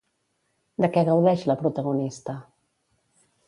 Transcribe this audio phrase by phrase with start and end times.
[0.85, 2.39] De què gaudeix la protagonista?